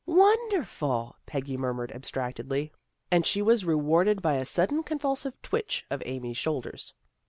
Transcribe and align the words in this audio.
"Wonderful!" 0.07 1.15
Peggy 1.27 1.57
murmured 1.57 1.91
abstract 1.91 2.37
edly. 2.37 2.71
And 3.11 3.23
she 3.23 3.43
was 3.43 3.65
rewarded 3.65 4.19
by 4.19 4.33
a 4.37 4.45
sudden 4.45 4.81
con 4.81 4.97
vulsive 4.97 5.39
twitch 5.43 5.85
of 5.91 6.01
Amy's 6.07 6.37
shoulders. 6.37 6.95